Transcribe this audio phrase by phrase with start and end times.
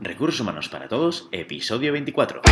[0.00, 2.42] Recursos Humanos para Todos, episodio 24.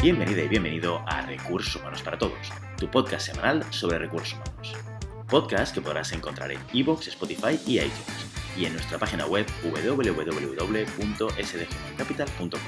[0.00, 4.74] Bienvenida y bienvenido a Recursos Humanos para Todos, tu podcast semanal sobre recursos humanos.
[5.28, 12.60] Podcast que podrás encontrar en iVoox, Spotify y iTunes, y en nuestra página web www.sdgcapital.com,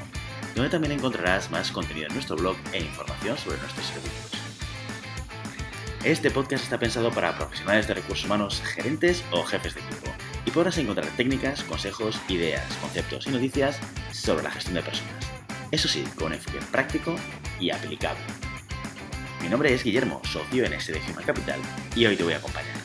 [0.56, 4.33] donde también encontrarás más contenido en nuestro blog e información sobre nuestros servicios.
[6.04, 10.12] Este podcast está pensado para profesionales de recursos humanos, gerentes o jefes de equipo,
[10.44, 13.78] y podrás encontrar técnicas, consejos, ideas, conceptos y noticias
[14.12, 15.14] sobre la gestión de personas.
[15.70, 17.16] Eso sí, con enfoque práctico
[17.58, 18.20] y aplicable.
[19.40, 21.60] Mi nombre es Guillermo, socio en SD Human Capital,
[21.96, 22.76] y hoy te voy a acompañar.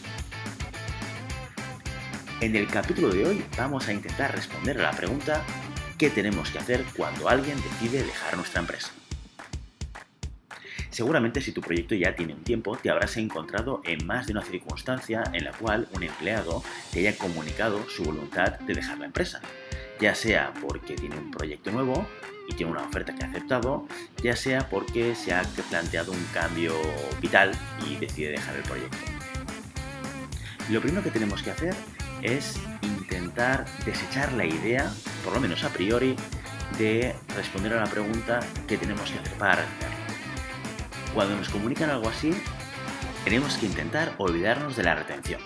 [2.39, 5.43] En el capítulo de hoy vamos a intentar responder a la pregunta
[5.97, 8.91] ¿qué tenemos que hacer cuando alguien decide dejar nuestra empresa?
[10.99, 14.41] Seguramente si tu proyecto ya tiene un tiempo, te habrás encontrado en más de una
[14.41, 19.39] circunstancia en la cual un empleado te haya comunicado su voluntad de dejar la empresa,
[20.01, 22.05] ya sea porque tiene un proyecto nuevo
[22.49, 23.87] y tiene una oferta que ha aceptado,
[24.21, 26.73] ya sea porque se ha planteado un cambio
[27.21, 27.53] vital
[27.89, 28.97] y decide dejar el proyecto.
[30.69, 31.75] Lo primero que tenemos que hacer
[32.21, 34.91] es intentar desechar la idea,
[35.23, 36.17] por lo menos a priori,
[36.77, 39.65] de responder a la pregunta que tenemos que hacer para
[41.13, 42.31] cuando nos comunican algo así,
[43.23, 45.41] tenemos que intentar olvidarnos de la retención.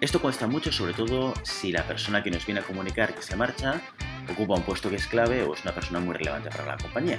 [0.00, 3.34] Esto cuesta mucho, sobre todo si la persona que nos viene a comunicar que se
[3.34, 3.80] marcha
[4.30, 7.18] ocupa un puesto que es clave o es una persona muy relevante para la compañía.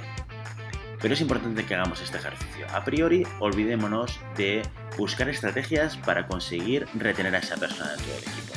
[1.00, 2.66] Pero es importante que hagamos este ejercicio.
[2.72, 4.62] A priori, olvidémonos de
[4.96, 8.54] buscar estrategias para conseguir retener a esa persona dentro del equipo.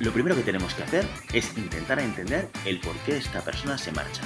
[0.00, 3.92] Lo primero que tenemos que hacer es intentar entender el por qué esta persona se
[3.92, 4.22] marcha.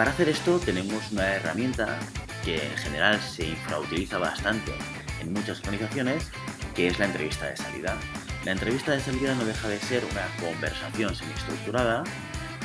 [0.00, 1.98] Para hacer esto tenemos una herramienta
[2.42, 4.72] que en general se infrautiliza bastante
[5.20, 6.30] en muchas organizaciones,
[6.74, 7.98] que es la entrevista de salida.
[8.46, 12.04] La entrevista de salida no deja de ser una conversación semiestructurada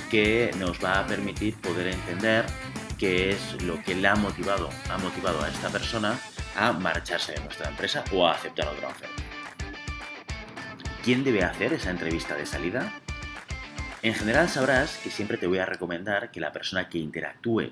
[0.09, 2.46] que nos va a permitir poder entender
[2.98, 6.18] qué es lo que le ha motivado, ha motivado a esta persona
[6.56, 9.24] a marcharse de nuestra empresa o a aceptar otra oferta.
[11.04, 12.94] ¿Quién debe hacer esa entrevista de salida?
[14.06, 17.72] En general sabrás que siempre te voy a recomendar que la persona que interactúe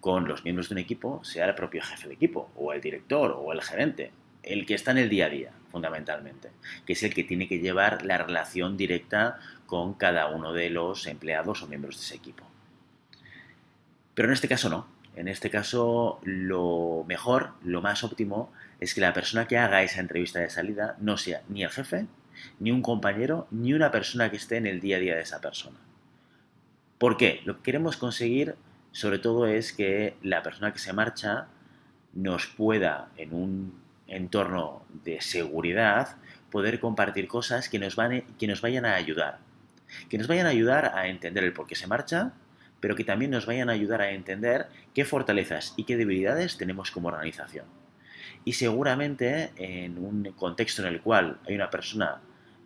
[0.00, 3.36] con los miembros de un equipo sea el propio jefe de equipo, o el director,
[3.36, 4.12] o el gerente,
[4.44, 6.52] el que está en el día a día, fundamentalmente,
[6.86, 11.08] que es el que tiene que llevar la relación directa con cada uno de los
[11.08, 12.44] empleados o miembros de ese equipo.
[14.14, 14.86] Pero en este caso no.
[15.16, 19.98] En este caso lo mejor, lo más óptimo, es que la persona que haga esa
[19.98, 22.06] entrevista de salida no sea ni el jefe
[22.58, 25.40] ni un compañero, ni una persona que esté en el día a día de esa
[25.40, 25.78] persona.
[26.98, 27.40] ¿Por qué?
[27.44, 28.56] Lo que queremos conseguir
[28.92, 31.48] sobre todo es que la persona que se marcha
[32.12, 36.16] nos pueda, en un entorno de seguridad,
[36.50, 39.38] poder compartir cosas que nos, van, que nos vayan a ayudar.
[40.10, 42.34] Que nos vayan a ayudar a entender el por qué se marcha,
[42.80, 46.90] pero que también nos vayan a ayudar a entender qué fortalezas y qué debilidades tenemos
[46.90, 47.64] como organización.
[48.44, 52.20] Y seguramente en un contexto en el cual hay una persona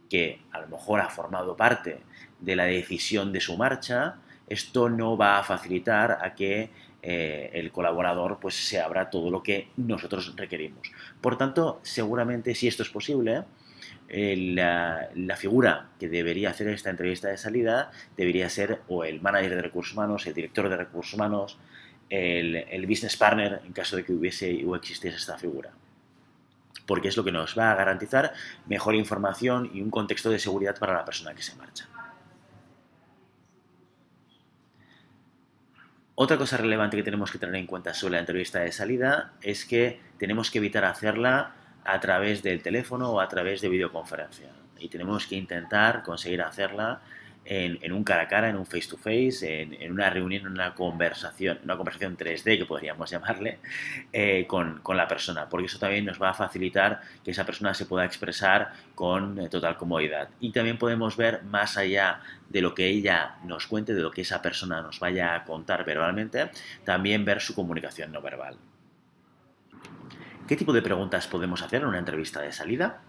[0.08, 2.00] que a lo mejor ha formado parte
[2.40, 4.16] de la decisión de su marcha,
[4.48, 6.70] esto no va a facilitar a que
[7.02, 10.90] eh, el colaborador pues se abra todo lo que nosotros requerimos.
[11.20, 13.44] Por tanto, seguramente si esto es posible,
[14.08, 19.56] eh, la, figura que debería hacer esta entrevista de salida debería ser o el manager
[19.56, 21.58] de recursos humanos, el director de recursos humanos,
[22.08, 25.72] el, el business partner en caso de que hubiese o existiese esta figura
[26.86, 28.32] porque es lo que nos va a garantizar
[28.66, 31.88] mejor información y un contexto de seguridad para la persona que se marcha.
[36.18, 39.66] Otra cosa relevante que tenemos que tener en cuenta sobre la entrevista de salida es
[39.66, 41.52] que tenemos que evitar hacerla
[41.84, 44.48] a través del teléfono o a través de videoconferencia.
[44.78, 47.02] Y tenemos que intentar conseguir hacerla
[47.46, 50.74] en, un cara a cara, en un face to face, en, una reunión, en una
[50.74, 53.58] conversación, una conversación 3D que podríamos llamarle,
[54.12, 57.86] eh, con, la persona, porque eso también nos va a facilitar que esa persona se
[57.86, 60.28] pueda expresar con eh, total comodidad.
[60.40, 64.22] Y también podemos ver más allá de lo que ella nos cuente, de lo que
[64.22, 66.50] esa persona nos vaya a contar verbalmente,
[66.84, 68.56] también ver su comunicación no verbal.
[70.48, 73.02] ¿Qué tipo de preguntas podemos hacer en una entrevista de salida?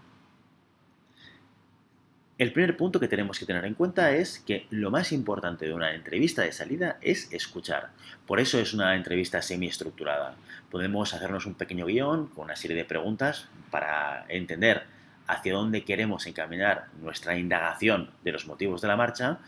[2.38, 5.74] El primer punto que tenemos que tener en cuenta es que lo más importante de
[5.74, 7.90] una entrevista de salida es escuchar.
[8.28, 10.36] Por eso es una entrevista semiestructurada.
[10.70, 14.84] Podemos hacernos un pequeño guion con una serie de preguntas para entender
[15.26, 19.40] hacia dónde queremos encaminar nuestra indagación de los motivos de la marcha,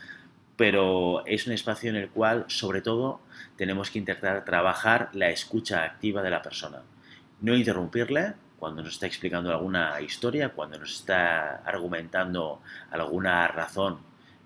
[0.57, 3.21] pero es un espacio en el cual, sobre todo,
[3.55, 6.81] tenemos que intentar trabajar la escucha activa de la persona.
[7.39, 12.61] No interrumpirle cuando nos está explicando alguna historia, cuando nos está argumentando
[12.91, 13.97] alguna razón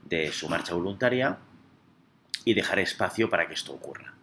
[0.06, 1.38] de su marcha voluntaria
[2.46, 4.14] y dejar espacio para que esto ocurra.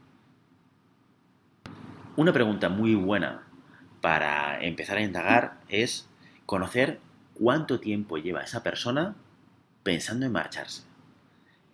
[2.16, 3.42] Una pregunta muy buena
[4.00, 6.08] para empezar a indagar es
[6.46, 6.98] conocer
[7.34, 9.14] cuánto tiempo lleva esa persona
[9.82, 10.84] pensando en marcharse.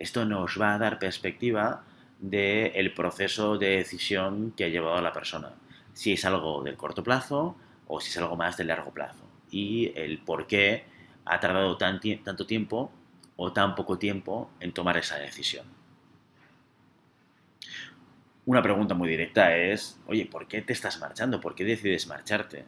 [0.00, 1.84] Esto nos va a dar perspectiva
[2.18, 5.52] del proceso de decisión que ha llevado a la persona.
[5.92, 7.54] Si es algo del corto plazo
[7.88, 9.24] o si es algo más del largo plazo.
[9.50, 10.84] Y el por qué
[11.24, 12.92] ha tardado tanto tiempo
[13.36, 15.66] o tan poco tiempo en tomar esa decisión.
[18.46, 21.40] Una pregunta muy directa es, oye, ¿por qué te estás marchando?
[21.40, 22.64] ¿Por qué decides marcharte?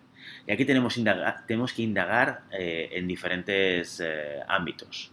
[0.46, 5.10] Y aquí tenemos, que indagar eh, en diferentes eh, ámbitos.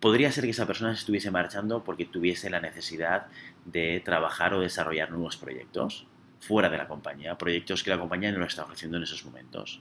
[0.00, 3.28] Podría ser que esa persona se estuviese marchando porque tuviese la necesidad
[3.64, 6.06] de trabajar o desarrollar nuevos proyectos
[6.46, 9.80] fuera de la compañía, proyectos que la compañía no está ofreciendo en esos momentos.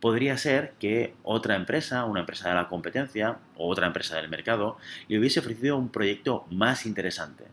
[0.00, 4.76] Podría ser que otra empresa, una empresa de la competencia o otra empresa del mercado,
[5.08, 7.44] le hubiese ofrecido un proyecto más interesante.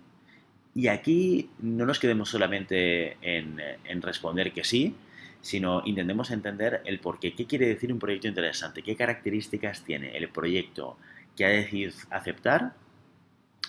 [0.76, 4.96] Y aquí no nos quedemos solamente en, en responder que sí,
[5.42, 7.34] sino intentemos entender el por qué.
[7.34, 8.82] ¿Qué quiere decir un proyecto interesante?
[8.82, 10.98] ¿Qué características tiene el proyecto
[11.36, 12.74] que ha decidido aceptar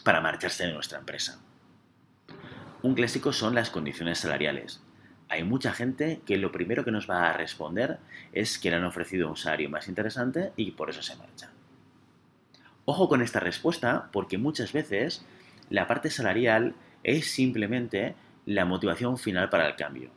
[0.02, 1.40] para marcharse de nuestra empresa.
[2.84, 4.82] Un clásico son las condiciones salariales.
[5.30, 7.96] Hay mucha gente que lo primero que nos va a responder
[8.34, 11.50] es que le han ofrecido un salario más interesante y por eso se marcha.
[12.84, 15.24] Ojo con esta respuesta porque muchas veces
[15.70, 20.10] la parte salarial es simplemente la motivación final para el cambio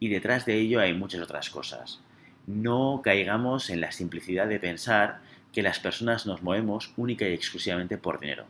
[0.00, 2.00] y detrás de ello hay muchas otras cosas.
[2.46, 5.20] No caigamos en la simplicidad de pensar
[5.52, 8.46] que las personas nos movemos única y exclusivamente por dinero.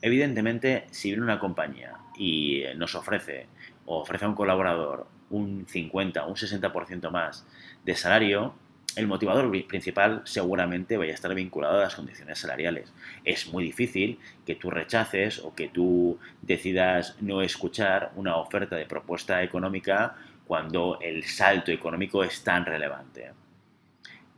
[0.00, 3.46] Evidentemente, si viene una compañía y nos ofrece
[3.86, 7.46] o ofrece a un colaborador un 50, un 60% más
[7.82, 8.54] de salario,
[8.94, 12.92] el motivador principal seguramente vaya a estar vinculado a las condiciones salariales.
[13.24, 18.84] Es muy difícil que tú rechaces o que tú decidas no escuchar una oferta de
[18.84, 23.30] propuesta económica cuando el salto económico es tan relevante.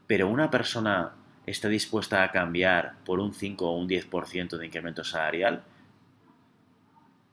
[0.06, 1.14] Pero una persona
[1.46, 5.64] está dispuesta a cambiar por un 5 o un 10% de incremento salarial,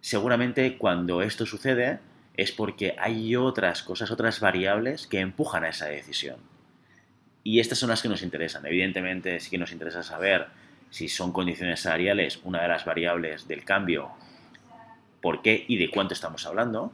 [0.01, 1.99] seguramente cuando esto sucede
[2.35, 6.37] es porque hay otras cosas, otras variables que empujan a esa decisión.
[7.43, 8.65] Y estas son las que nos interesan.
[8.65, 10.47] Evidentemente sí que nos interesa saber
[10.89, 14.11] si son condiciones salariales una de las variables del cambio,
[15.21, 16.91] por qué y de cuánto estamos hablando,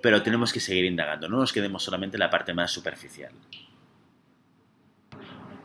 [0.00, 3.32] pero tenemos que seguir indagando, no nos quedemos solamente en la parte más superficial.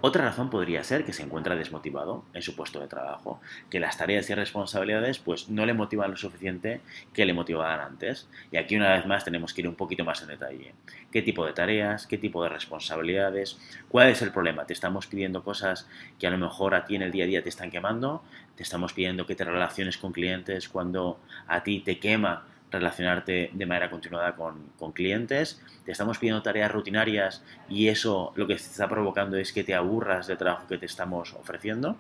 [0.06, 3.40] Otra razón podría ser que se encuentra desmotivado en su puesto de trabajo,
[3.70, 6.82] que las tareas y responsabilidades pues no le motivan lo suficiente
[7.14, 8.28] que le motivaban antes.
[8.52, 10.74] Y aquí una vez más tenemos que ir un poquito más en detalle.
[11.10, 12.06] ¿Qué tipo de tareas?
[12.06, 13.58] ¿Qué tipo de responsabilidades?
[13.88, 14.66] ¿Cuál es el problema?
[14.66, 15.88] ¿Te estamos pidiendo cosas
[16.20, 18.24] que a lo mejor a ti en el día a día te están quemando?
[18.58, 21.18] ¿Te estamos pidiendo que te relaciones con clientes cuando
[21.48, 27.44] a ti te quema relacionarte de manera continuada con, clientes, te estamos pidiendo tareas rutinarias
[27.70, 31.34] y eso lo que está provocando es que te aburras del trabajo que te estamos
[31.34, 31.96] ofreciendo.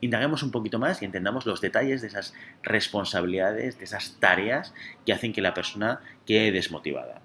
[0.00, 2.34] Indaguemos un poquito más y entendamos los detalles de esas
[2.64, 4.74] responsabilidades, de esas tareas
[5.06, 7.22] que hacen que la persona quede desmotivada.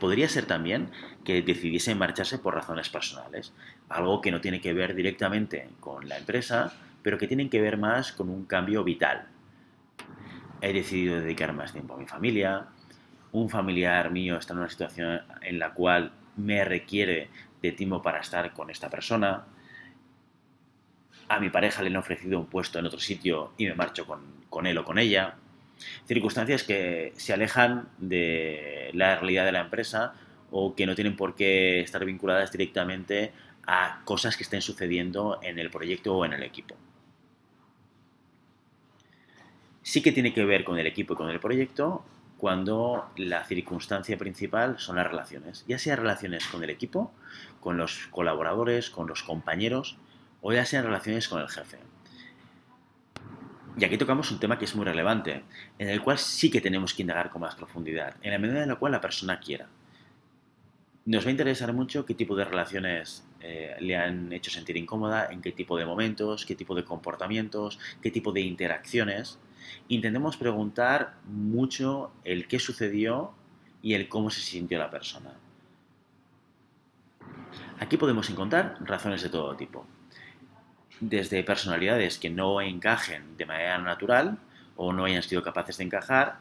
[0.00, 0.90] Podría ser también
[1.24, 3.52] que decidiese marcharse por razones personales,
[3.90, 7.76] algo que no tiene que ver directamente con la empresa, pero que tiene que ver
[7.76, 9.28] más con un cambio vital,
[10.60, 12.66] he decidido dedicar más tiempo a mi familia,
[13.32, 17.28] un familiar mío está en una situación en la cual me requiere
[17.62, 19.44] de tiempo para estar con esta persona,
[21.28, 24.66] a mi pareja le han ofrecido un puesto en otro sitio y me marcho con,
[24.66, 25.34] él o con ella.
[26.06, 30.14] Circunstancias que se alejan de la realidad de la empresa
[30.50, 33.32] o que no tienen por qué estar vinculadas directamente
[33.66, 36.74] a cosas que estén sucediendo en el proyecto o en el equipo.
[39.88, 42.04] Sí que tiene que ver con el equipo y con el proyecto
[42.36, 47.10] cuando la circunstancia principal son las relaciones, ya sea relaciones con el equipo,
[47.58, 49.96] con los colaboradores, con los compañeros
[50.42, 51.78] o ya sean relaciones con el jefe.
[53.78, 55.44] Y aquí tocamos un tema que es muy relevante,
[55.78, 58.68] en el cual sí que tenemos que indagar con más profundidad, en la medida en
[58.68, 59.68] la cual la persona quiera.
[61.06, 65.28] Nos va a interesar mucho qué tipo de relaciones eh, le han hecho sentir incómoda,
[65.30, 69.38] en qué tipo de momentos, qué tipo de comportamientos, qué tipo de interacciones,
[69.88, 73.32] intentemos preguntar mucho el qué sucedió
[73.82, 75.30] y el cómo se sintió la persona.
[77.80, 79.86] Aquí podemos encontrar razones de todo tipo.
[81.00, 84.38] desde personalidades que no encajen de manera natural
[84.76, 86.38] o no hayan sido capaces de encajar,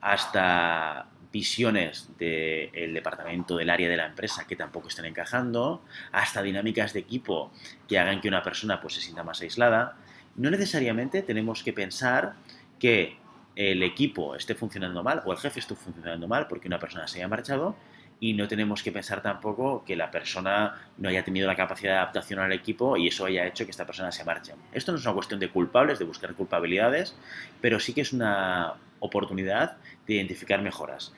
[0.00, 5.82] hasta visiones del departamento, del área de la empresa que tampoco estén encajando,
[6.12, 7.50] hasta dinámicas de equipo
[7.86, 9.96] que hagan que una persona pues, se sienta más aislada.
[10.36, 12.34] No necesariamente tenemos que pensar
[12.78, 13.18] que
[13.56, 17.18] el equipo esté funcionando mal o el jefe esté funcionando mal porque una persona se
[17.18, 17.76] haya marchado
[18.20, 21.98] y no tenemos que pensar tampoco que la persona no haya tenido la capacidad de
[21.98, 24.54] adaptación al equipo y eso haya hecho que esta persona se marche.
[24.72, 27.16] Esto no es una cuestión de culpables, de buscar culpabilidades,
[27.60, 31.14] pero sí que es una oportunidad de identificar mejoras.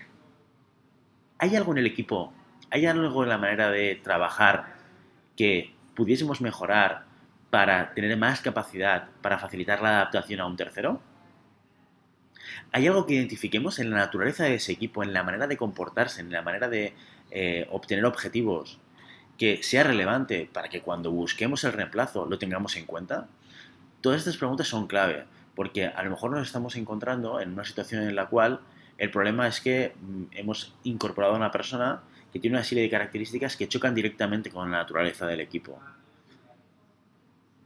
[1.38, 2.32] ¿Hay algo en el equipo,
[2.70, 4.74] hay algo en la manera de trabajar
[5.36, 7.04] que pudiésemos mejorar
[7.48, 11.00] para tener más capacidad, para facilitar la adaptación a un tercero?
[12.72, 16.20] ¿Hay algo que identifiquemos en la naturaleza de ese equipo, en la manera de comportarse,
[16.20, 16.94] en la manera de
[17.30, 18.78] eh, obtener objetivos,
[19.38, 23.28] que sea relevante para que cuando busquemos el reemplazo lo tengamos en cuenta?
[24.00, 28.02] Todas estas preguntas son clave, porque a lo mejor nos estamos encontrando en una situación
[28.02, 28.60] en la cual
[28.98, 32.02] el problema es que mm, hemos incorporado a una persona
[32.32, 35.80] que tiene una serie de características que chocan directamente con la naturaleza del equipo.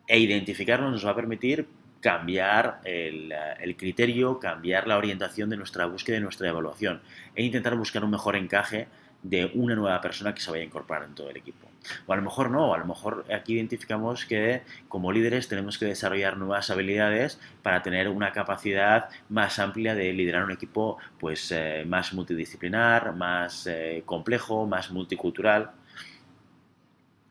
[0.07, 1.67] E identificarlo nos va a permitir
[2.05, 3.33] cambiar el,
[3.79, 7.01] criterio, cambiar la orientación de nuestra búsqueda y nuestra evaluación
[7.35, 8.89] e intentar buscar un mejor encaje
[9.23, 11.67] de una nueva persona que se vaya a incorporar en todo el equipo.
[12.07, 15.87] O a lo mejor no, a lo mejor aquí identificamos que como líderes tenemos que
[15.87, 21.85] desarrollar nuevas habilidades para tener una capacidad más amplia de liderar un equipo pues eh,
[21.87, 25.71] más multidisciplinar, más eh, complejo, más multicultural.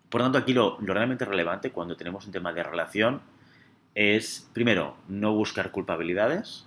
[0.09, 3.32] Por tanto, aquí lo, lo realmente relevante cuando tenemos un tema de relación
[3.95, 6.65] es, primero, no buscar culpabilidades,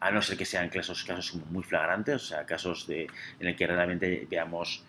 [0.00, 3.06] a no ser que sean casos, casos muy flagrantes, o sea, casos de,
[3.40, 4.84] en el que realmente veamos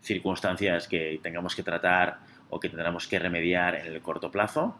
[0.00, 4.76] circunstancias que tengamos que tratar o que tendremos que remediar en el corto plazo,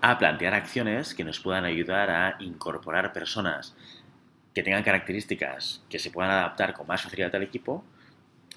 [0.00, 3.76] a plantear acciones que nos puedan ayudar a incorporar personas
[4.54, 7.84] que tengan características que se puedan adaptar con más facilidad al equipo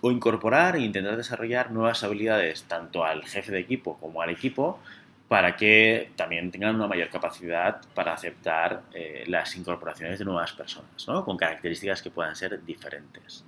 [0.02, 4.80] o incorporar e intentar desarrollar nuevas habilidades tanto al jefe de equipo como al equipo
[5.28, 11.08] para que también tengan una mayor capacidad para aceptar eh, las incorporaciones de nuevas personas,
[11.08, 11.24] ¿no?
[11.24, 13.46] con características que puedan ser diferentes.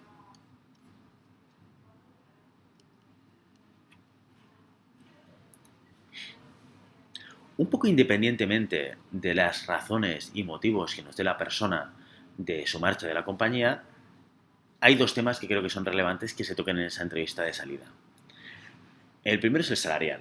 [7.57, 11.93] Un poco independientemente de las razones y motivos que nos dé la persona
[12.37, 13.83] de su marcha de la compañía,
[14.83, 17.53] hay dos temas que creo que son relevantes que se toquen en esa entrevista de
[17.53, 17.85] salida.
[19.23, 20.19] El primero es el salarial.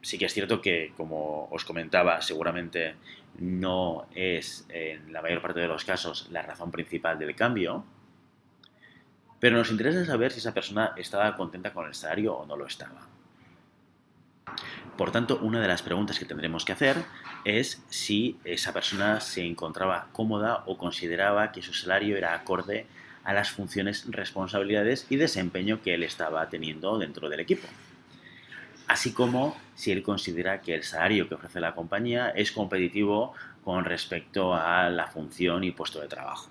[0.00, 2.94] Sí que es cierto que, como os comentaba, seguramente
[3.36, 7.84] no es en la mayor parte de los casos la razón principal del cambio,
[9.40, 12.66] pero nos interesa saber si esa persona estaba contenta con el salario o no lo
[12.66, 13.08] estaba.
[14.96, 16.96] Por tanto, una de las preguntas que tendremos que hacer
[17.44, 22.86] es si esa persona se encontraba cómoda o consideraba que su salario era acorde
[23.24, 27.66] a las funciones, responsabilidades y desempeño que él estaba teniendo dentro del equipo.
[28.86, 33.32] Así como si él considera que el salario que ofrece la compañía es competitivo
[33.64, 36.50] con respecto a la función y puesto de trabajo.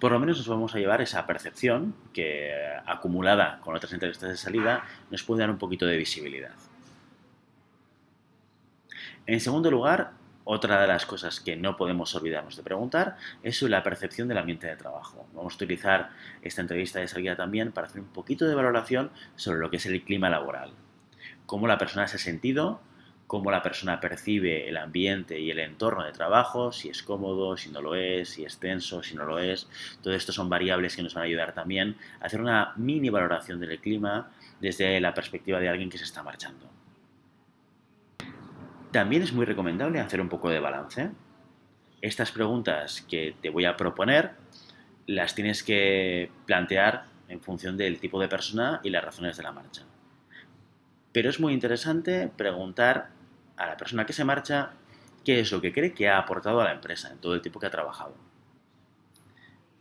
[0.00, 2.52] Por lo menos nos vamos a llevar esa percepción que,
[2.86, 6.52] acumulada con otras entrevistas de salida, nos puede dar un poquito de visibilidad.
[9.26, 10.12] En segundo lugar,
[10.50, 14.38] otra de las cosas que no podemos olvidarnos de preguntar es sobre la percepción del
[14.38, 15.28] ambiente de trabajo.
[15.34, 16.08] Vamos a utilizar
[16.40, 19.84] esta entrevista de salida también para hacer un poquito de valoración sobre lo que es
[19.84, 20.70] el clima laboral.
[21.44, 22.80] Cómo la persona se ha sentido,
[23.26, 27.68] cómo la persona percibe el ambiente y el entorno de trabajo, si es cómodo, si
[27.70, 29.68] no lo es, si es tenso, si no lo es.
[30.02, 33.60] Todo esto son variables que nos van a ayudar también a hacer una mini valoración
[33.60, 34.30] del clima
[34.62, 36.77] desde la perspectiva de alguien que se está marchando.
[38.90, 41.10] También es muy recomendable hacer un poco de balance.
[42.00, 44.32] Estas preguntas que te voy a proponer
[45.06, 49.52] las tienes que plantear en función del tipo de persona y las razones de la
[49.52, 49.82] marcha.
[51.12, 53.10] Pero es muy interesante preguntar
[53.56, 54.70] a la persona que se marcha
[55.24, 57.60] qué es lo que cree que ha aportado a la empresa en todo el tiempo
[57.60, 58.14] que ha trabajado.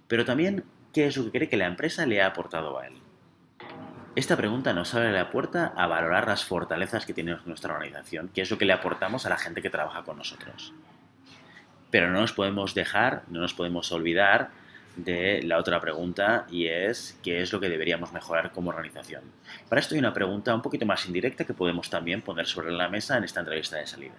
[0.08, 2.94] Pero también qué es lo que cree que la empresa le ha aportado a él.
[4.18, 8.42] Esta pregunta nos abre la puerta a valorar las fortalezas que tiene nuestra organización, que
[8.42, 10.74] es lo que le aportamos a la gente que trabaja con nosotros.
[11.92, 14.50] Pero no nos podemos dejar, no nos podemos olvidar
[14.96, 19.22] de la otra pregunta y es qué es lo que deberíamos mejorar como organización.
[19.70, 22.90] Para esto hay una pregunta un poquito más indirecta que podemos también poner sobre la
[22.90, 24.16] mesa en esta entrevista de salida.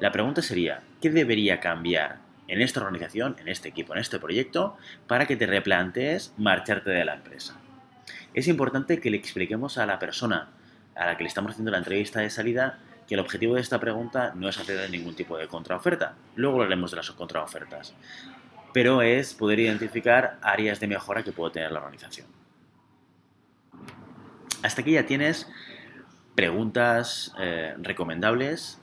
[0.00, 4.76] La pregunta sería, ¿qué debería cambiar en esta organización, en este equipo, en este proyecto,
[5.06, 7.56] para que te replantees marcharte de la empresa?
[8.34, 10.50] Es importante que le expliquemos a la persona
[10.94, 13.80] a la que le estamos haciendo la entrevista de salida que el objetivo de esta
[13.80, 16.14] pregunta no es hacer ningún tipo de contraoferta.
[16.36, 17.94] Luego hablaremos de las contraofertas.
[18.72, 22.28] Pero es poder identificar áreas de mejora que puede tener la organización.
[24.62, 25.48] Hasta aquí ya tienes
[26.36, 28.80] preguntas eh, recomendables,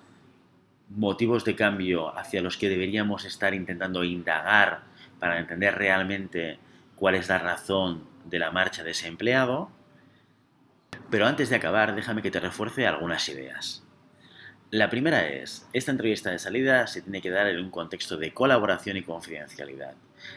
[0.89, 4.81] motivos de cambio hacia los que deberíamos estar intentando indagar
[5.19, 6.59] para entender realmente
[6.95, 9.71] cuál es la razón de la marcha de ese empleado.
[11.09, 13.83] Pero antes de acabar, déjame que te refuerce algunas ideas.
[14.69, 18.33] La primera es, esta entrevista de salida se tiene que dar en un contexto de
[18.33, 19.93] colaboración y confidencialidad.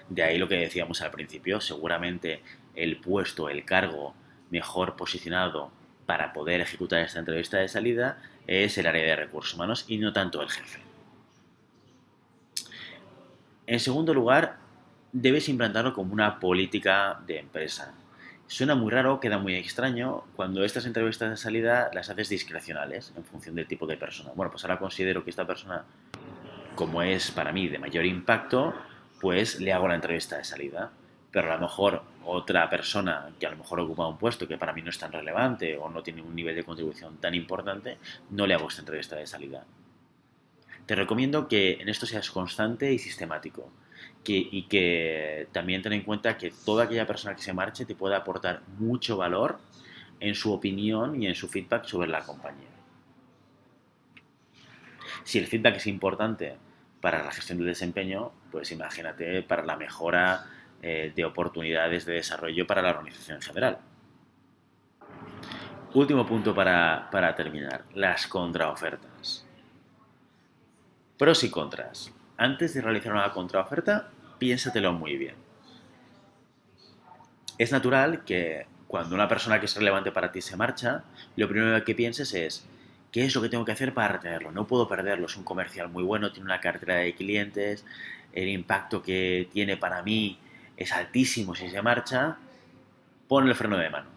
[0.08, 2.42] De ahí lo que decíamos al principio, seguramente
[2.76, 4.14] el puesto, el cargo
[4.50, 5.72] mejor posicionado
[6.06, 10.12] para poder ejecutar esta entrevista de salida es el área de recursos humanos y no
[10.12, 10.80] tanto el jefe.
[13.66, 14.58] En segundo lugar,
[15.12, 17.94] debes implantarlo como una política de empresa.
[18.46, 23.24] Suena muy raro, queda muy extraño cuando estas entrevistas de salida las haces discrecionales en
[23.24, 24.32] función del tipo de persona.
[24.34, 25.84] Bueno, pues ahora considero que esta persona,
[26.74, 28.74] como es para mí de mayor impacto,
[29.20, 30.90] pues le hago la entrevista de salida.
[31.30, 34.72] Pero a lo mejor otra persona que a lo mejor ocupa un puesto que para
[34.72, 37.98] mí no es tan relevante o no tiene un nivel de contribución tan importante,
[38.30, 39.64] no le hago esta entrevista de salida.
[40.86, 43.70] Te recomiendo que en esto seas constante y sistemático
[44.26, 48.14] y que también ten en cuenta que toda aquella persona que se marche te puede
[48.14, 49.58] aportar mucho valor
[50.20, 52.68] en su opinión y en su feedback sobre la compañía.
[55.24, 56.56] Si el feedback es importante
[57.00, 60.46] para la gestión del desempeño, pues imagínate para la mejora
[60.82, 63.78] eh, de oportunidades de desarrollo para la organización en general.
[65.94, 69.46] Último punto para, para terminar, las contraofertas.
[71.18, 75.34] Pros y contras antes de realizar una contraoferta, piénsatelo muy bien.
[77.58, 81.04] Es natural que cuando una persona que es relevante para ti se marcha,
[81.36, 82.66] lo primero que pienses es,
[83.12, 84.52] ¿qué es lo que tengo que hacer para retenerlo?
[84.52, 87.84] No puedo perderlo, es un comercial muy bueno, tiene una cartera de clientes,
[88.32, 90.38] el impacto que tiene para mí
[90.78, 92.38] es altísimo si se marcha,
[93.28, 94.08] pon el freno de mano.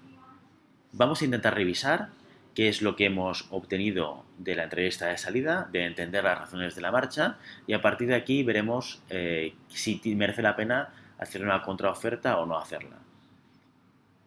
[0.93, 2.07] Vamos a intentar revisar
[2.53, 6.75] qué es lo que hemos obtenido de la entrevista de salida, de entender las razones
[6.75, 11.43] de la marcha y a partir de aquí veremos eh, si merece la pena hacer
[11.43, 12.97] una contraoferta o no hacerla.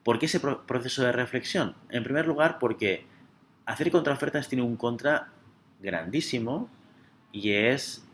[0.02, 1.74] ¿Por qué ese proceso de reflexión?
[1.90, 3.06] En primer lugar, porque
[3.64, 5.28] hacer contraofertas tiene un contra
[5.80, 6.68] grandísimo
[7.32, 8.04] y es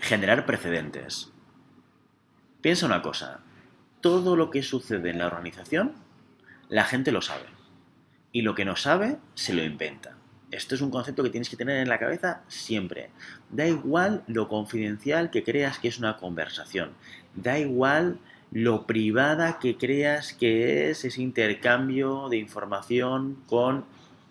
[0.00, 1.30] generar precedentes.
[2.60, 3.40] Piensa una cosa,
[4.00, 5.94] todo lo que sucede en la organización,
[6.68, 7.61] la gente lo sabe
[8.32, 10.16] y lo que no sabe se lo inventa.
[10.50, 13.10] Esto es un concepto que tienes que tener en la cabeza siempre.
[13.50, 16.92] Da igual lo confidencial que creas que es una conversación.
[17.34, 18.18] Da igual
[18.50, 23.86] lo privada que creas que es ese intercambio de información con...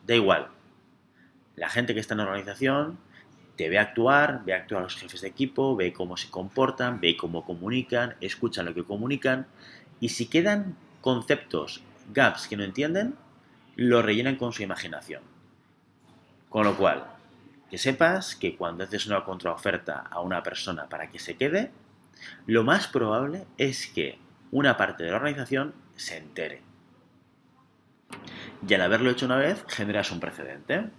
[0.06, 0.50] Da igual.
[1.56, 3.00] La gente que está en la organización
[3.56, 7.18] te ve actuar, ve actuar a los jefes de equipo, ve cómo se comportan, ve
[7.18, 9.48] cómo comunican, escucha lo que comunican
[10.00, 11.84] y si quedan conceptos,
[12.14, 13.16] gaps que no entienden,
[13.76, 15.24] lo rellenan con su imaginación.
[16.50, 17.06] Con lo cual,
[17.70, 21.72] que sepas que cuando haces una contraoferta a una persona para que se quede,
[22.46, 24.20] lo más probable es que
[24.52, 26.62] una parte de la organización se entere.
[28.68, 30.90] Y al haberlo hecho una vez, generas un precedente.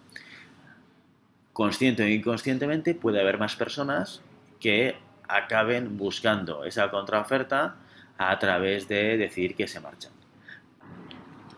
[1.53, 4.23] Consciente o inconscientemente puede haber más personas
[4.59, 4.97] que
[5.29, 7.77] acaben buscando esa contraoferta
[8.17, 10.12] a través de decir que se marchan.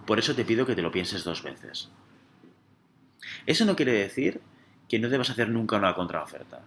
[0.07, 1.91] Por eso te pido que te lo pienses dos veces.
[3.47, 4.41] Eso no quiere decir
[4.89, 6.63] que no debas hacer nunca una contraoferta,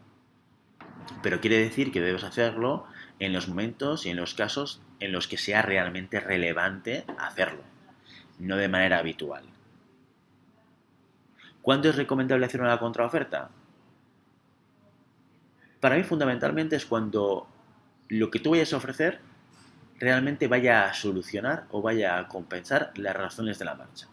[1.22, 2.86] pero quiere decir que debes hacerlo
[3.20, 7.64] en los momentos y en los casos en los que sea realmente relevante hacerlo,
[8.40, 9.44] no de manera habitual.
[11.62, 13.50] ¿Cuándo es recomendable hacer una contraoferta?
[15.80, 17.48] Para mí fundamentalmente es cuando
[18.08, 19.20] lo que tú vayas a ofrecer
[20.00, 24.08] realmente vaya a solucionar o vaya a compensar las razones de la marcha.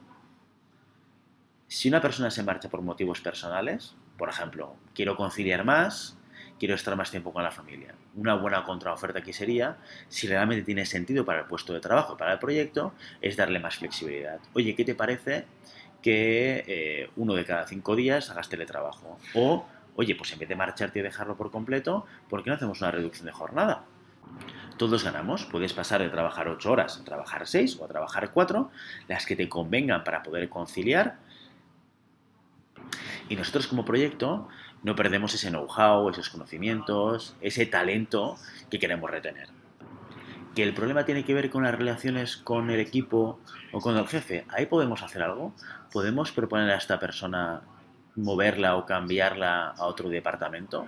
[1.68, 6.16] Si una persona se marcha por motivos personales, por ejemplo, quiero conciliar más,
[6.58, 7.94] quiero estar más tiempo con la familia.
[8.14, 9.76] Una buena contraoferta aquí sería,
[10.08, 13.76] si realmente tiene sentido para el puesto de trabajo, para el proyecto, es darle más
[13.76, 14.38] flexibilidad.
[14.52, 15.46] Oye, ¿qué te parece
[16.00, 19.18] que eh, uno de cada cinco días hagas teletrabajo?
[19.34, 19.66] O,
[19.96, 22.92] oye, pues en vez de marcharte y dejarlo por completo, ¿por qué no hacemos una
[22.92, 23.84] reducción de jornada?
[24.76, 25.44] Todos ganamos.
[25.46, 28.70] Puedes pasar de trabajar 8 horas a trabajar 6 o a trabajar 4,
[29.08, 31.18] las que te convengan para poder conciliar.
[33.28, 34.48] Y nosotros como proyecto
[34.82, 38.36] no perdemos ese know-how, esos conocimientos, ese talento
[38.70, 39.48] que queremos retener.
[40.54, 43.40] que el problema tiene que ver con las relaciones con el equipo
[43.72, 45.52] o con el jefe, ahí podemos hacer algo.
[45.92, 47.62] Podemos proponer a esta persona
[48.14, 50.86] moverla o cambiarla a otro departamento.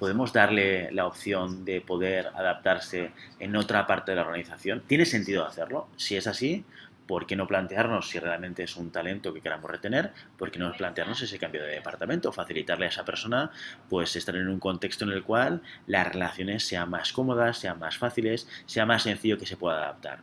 [0.00, 4.82] Podemos darle la opción de poder adaptarse en otra parte de la organización.
[4.86, 5.88] ¿Tiene sentido hacerlo?
[5.98, 6.64] Si es así,
[7.06, 10.12] ¿por qué no plantearnos si realmente es un talento que queramos retener?
[10.38, 12.32] ¿Por qué no plantearnos ese cambio de departamento?
[12.32, 13.50] Facilitarle a esa persona
[13.90, 17.98] pues estar en un contexto en el cual las relaciones sean más cómodas, sean más
[17.98, 20.20] fáciles, sea más sencillo que se pueda adaptar.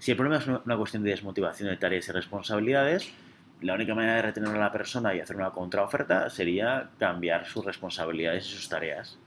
[0.00, 3.10] Si el problema es una cuestión de desmotivación de tareas y responsabilidades,
[3.62, 7.64] la única manera de retener a la persona y hacer una contraoferta sería cambiar sus
[7.64, 9.18] responsabilidades y sus tareas.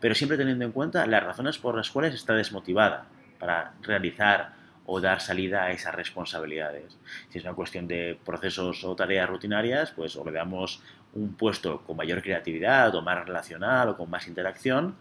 [0.00, 3.06] Pero siempre teniendo en cuenta las razones por las cuales está desmotivada
[3.38, 4.54] para realizar
[4.86, 6.98] o dar salida a esas responsabilidades.
[7.28, 10.82] Si es una cuestión de procesos o tareas rutinarias, pues o le damos
[11.14, 14.96] un puesto con mayor creatividad o más relacional o con más interacción,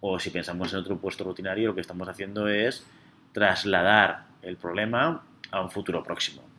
[0.00, 2.86] o si pensamos en otro puesto rutinario, lo que estamos haciendo es
[3.32, 6.49] trasladar el problema a un futuro próximo.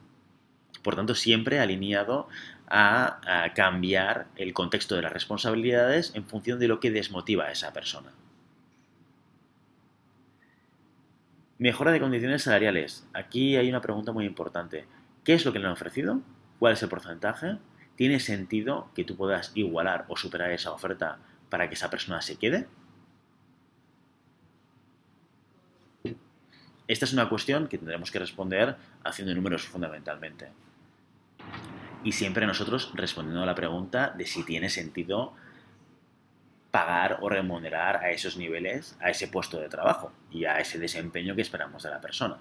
[0.82, 2.28] Por tanto, siempre alineado
[2.67, 7.74] a, cambiar el contexto de las responsabilidades en función de lo que desmotiva a esa
[7.74, 8.12] persona.
[11.58, 13.06] Mejora de condiciones salariales.
[13.13, 14.86] Aquí hay una pregunta muy importante.
[15.24, 16.22] ¿Qué es lo que le han ofrecido?
[16.58, 17.58] ¿Cuál es el porcentaje?
[17.96, 22.38] ¿Tiene sentido que tú puedas igualar o superar esa oferta para que esa persona se
[22.38, 22.67] quede?
[26.88, 30.50] Esta es una cuestión que tendremos que responder haciendo números fundamentalmente.
[32.03, 35.33] Y siempre nosotros respondiendo a la pregunta de si tiene sentido
[36.71, 41.35] pagar o remunerar a esos niveles, a ese puesto de trabajo y a ese desempeño
[41.35, 42.37] que esperamos de la persona.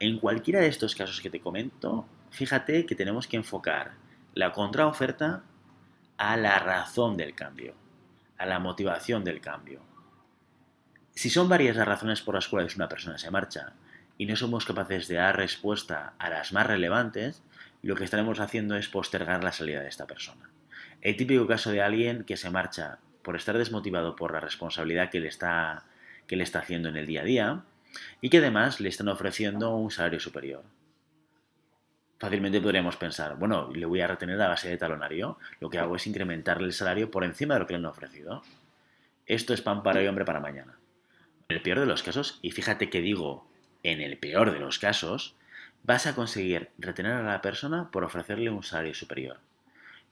[0.00, 3.92] En cualquiera de estos casos que te comento, fíjate que tenemos que enfocar
[4.34, 5.42] la contraoferta
[6.18, 7.74] a la razón del cambio,
[8.36, 9.80] a la motivación del cambio.
[11.14, 13.72] Si son varias las razones por las cuales una persona se marcha
[14.18, 17.42] y no somos capaces de dar respuesta a las más relevantes,
[17.82, 20.50] lo que estaremos haciendo es postergar la salida de esta persona.
[21.00, 25.20] El típico caso de alguien que se marcha por estar desmotivado por la responsabilidad que
[25.20, 25.84] le está,
[26.26, 27.64] que le está haciendo en el día a día
[28.20, 30.64] y que además le están ofreciendo un salario superior.
[32.18, 35.94] Fácilmente podríamos pensar, bueno, le voy a retener a base de talonario, lo que hago
[35.94, 38.42] es incrementarle el salario por encima de lo que le han ofrecido.
[39.26, 40.78] Esto es pan para hoy, hombre para mañana.
[41.48, 43.48] En el peor de los casos, y fíjate que digo
[43.84, 45.36] en el peor de los casos,
[45.82, 49.38] vas a conseguir retener a la persona por ofrecerle un salario superior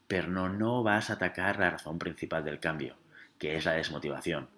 [0.06, 2.94] pero no, no vas a atacar la razón principal del cambio,
[3.38, 4.48] que es la desmotivación.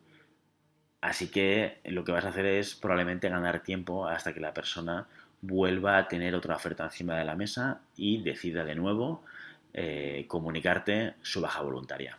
[1.01, 5.07] Así que lo que vas a hacer es probablemente ganar tiempo hasta que la persona
[5.41, 9.25] vuelva a tener otra oferta encima de la mesa y decida de nuevo
[9.73, 12.19] eh, comunicarte su baja voluntaria.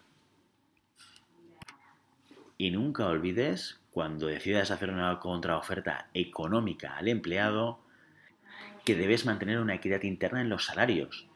[2.57, 7.79] Y nunca olvides, cuando decidas hacer una contraoferta económica al empleado,
[8.89, 11.27] que debes mantener una equidad interna en los salarios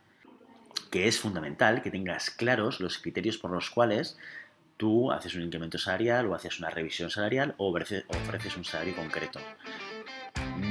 [0.90, 4.18] que es fundamental que tengas claros los criterios por los cuales
[4.76, 9.40] tú haces un incremento salarial o haces una revisión salarial o ofreces, un salario concreto.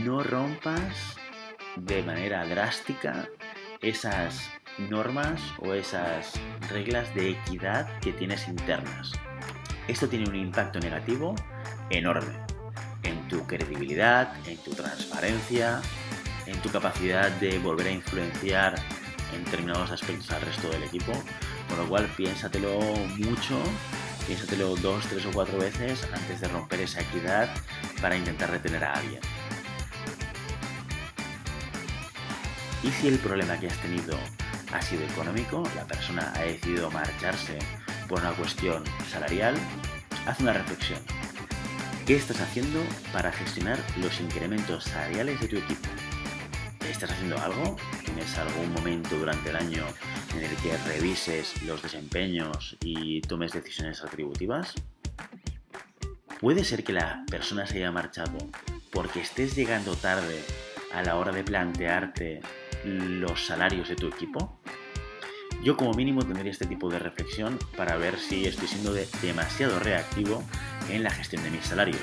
[0.05, 1.15] No rompas
[1.77, 3.29] de manera drástica
[3.81, 4.51] esas
[4.91, 6.33] normas o esas
[6.69, 9.13] reglas de equidad que tienes internas.
[9.87, 11.37] Esto tiene un impacto negativo
[11.91, 12.35] enorme
[13.05, 15.81] en tu credibilidad, en tu transparencia,
[16.47, 18.75] en tu capacidad de volver a influenciar
[19.35, 21.13] en determinados aspectos al resto del equipo.
[21.69, 22.79] Con lo cual piénsatelo
[23.17, 23.59] mucho,
[24.27, 27.49] piénsatelo dos, tres o cuatro veces antes de romper esa equidad
[28.01, 29.21] para intentar retener a alguien.
[32.83, 34.19] Y si el problema que has tenido
[34.73, 37.59] ha sido económico, la persona ha decidido marcharse
[38.09, 39.55] por una cuestión salarial,
[40.27, 40.99] haz una reflexión.
[42.07, 42.81] ¿Qué estás haciendo
[43.13, 45.89] para gestionar los incrementos salariales de tu equipo?
[46.93, 47.77] ¿Estás haciendo algo?
[48.05, 49.83] ¿Tienes algún momento durante el año
[50.37, 54.75] en el que revises los desempeños y tomes decisiones retributivas?
[56.39, 58.37] ¿Puede ser que la persona se haya marchado
[58.93, 60.45] porque estés llegando tarde
[60.93, 62.43] a la hora de plantearte
[62.85, 64.61] los salarios de tu equipo?
[65.65, 70.45] Yo como mínimo tendría este tipo de reflexión para ver si estoy siendo demasiado reactivo
[70.91, 72.03] en la gestión de mis salarios.